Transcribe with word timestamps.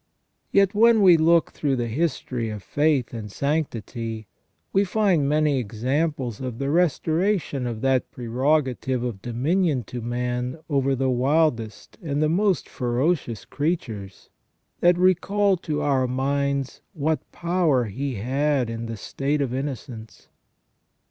Yet 0.51 0.73
when 0.73 1.03
we 1.03 1.15
look 1.15 1.51
through 1.51 1.75
the 1.75 1.85
history 1.85 2.49
of 2.49 2.63
faith 2.63 3.13
and 3.13 3.31
sanctity, 3.31 4.25
we 4.73 4.83
find 4.83 5.29
many 5.29 5.59
examples 5.59 6.41
of 6.41 6.57
the 6.57 6.71
restoration 6.71 7.67
of 7.67 7.81
that 7.81 8.09
prerogative 8.09 9.03
of 9.03 9.21
dominion 9.21 9.83
to 9.83 10.01
man 10.01 10.57
over 10.71 10.95
the 10.95 11.11
wildest 11.11 11.99
and 12.01 12.19
the 12.19 12.29
most 12.29 12.67
ferocious 12.67 13.45
creatures, 13.45 14.31
that 14.79 14.97
recall 14.97 15.55
to 15.57 15.81
our 15.83 16.07
minds 16.07 16.81
what 16.93 17.31
power 17.31 17.83
he 17.85 18.15
had 18.15 18.71
in 18.71 18.87
the 18.87 18.97
state 18.97 19.39
of 19.39 19.53
innocence. 19.53 20.29